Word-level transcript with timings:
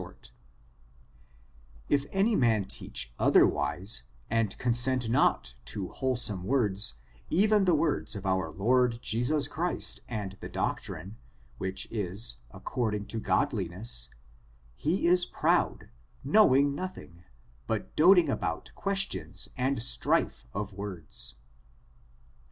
803 1.91 1.93
ORIGIN, 1.93 2.09
CHARACTEA, 2.09 2.09
ANB 2.09 2.09
If 2.09 2.09
any 2.11 2.35
man 2.35 2.65
teach 2.65 3.13
otherwise, 3.19 4.03
and 4.31 4.57
consent 4.57 5.09
not 5.09 5.53
to 5.65 5.89
whole* 5.89 6.15
some 6.15 6.43
words, 6.43 6.95
even 7.29 7.65
the 7.65 7.75
wards 7.75 8.15
of 8.15 8.25
our 8.25 8.49
Lord 8.49 8.97
Jesus 9.03 9.47
Christ 9.47 9.99
and 10.07 10.37
the 10.41 10.49
doctrine, 10.49 11.17
which 11.59 11.87
is 11.91 12.37
according 12.49 13.05
to 13.09 13.19
Godliness, 13.19 14.09
he 14.75 15.05
is 15.05 15.25
proud, 15.27 15.89
knowing 16.23 16.73
nothing, 16.73 17.23
but 17.67 17.95
doting 17.95 18.27
about 18.27 18.71
ques 18.73 19.01
tions 19.01 19.49
and 19.55 19.83
strife 19.83 20.47
of 20.51 20.73
words." 20.73 21.35